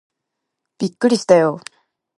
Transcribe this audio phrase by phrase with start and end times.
[0.79, 1.71] びっくりしたよー